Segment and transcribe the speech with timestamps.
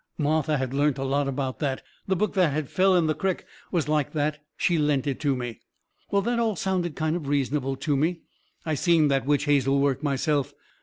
[0.17, 1.83] Martha had learnt a lot about that.
[2.07, 4.39] The book that had fell in the crick was like that.
[4.57, 5.59] She lent it to me.
[6.09, 8.21] Well, that all sounded kind of reasonable to me.
[8.65, 10.55] I seen that witch hazel work myself.